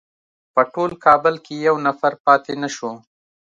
[0.53, 2.91] په ټول کابل کې یو نفر پاتې نه شو.